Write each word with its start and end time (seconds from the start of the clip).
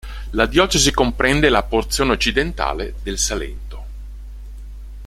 La 0.31 0.47
diocesi 0.47 0.91
comprende 0.91 1.47
la 1.49 1.61
porzione 1.61 2.13
occidentale 2.13 2.95
del 3.03 3.19
Salento. 3.19 3.85